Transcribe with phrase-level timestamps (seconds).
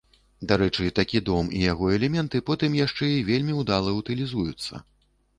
[0.51, 4.81] Дарэчы, такі дом і яго элементы потым яшчэ і вельмі ўдала ўтылізуюцца.